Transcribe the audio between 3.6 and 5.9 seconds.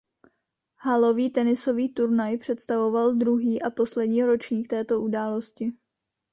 a poslední ročník této události.